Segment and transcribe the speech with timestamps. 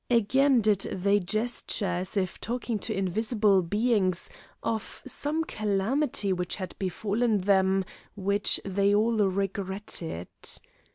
[0.09, 4.31] Again did they gesture as if talking to invisible beings
[4.63, 7.85] of some calamity which had befallen them
[8.15, 10.29] which they all regretted.